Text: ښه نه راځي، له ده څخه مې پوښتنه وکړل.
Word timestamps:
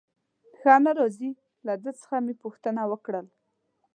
ښه 0.59 0.73
نه 0.85 0.91
راځي، 0.97 1.31
له 1.65 1.73
ده 1.83 1.91
څخه 1.99 2.15
مې 2.25 2.33
پوښتنه 2.43 2.81
وکړل. 2.91 3.27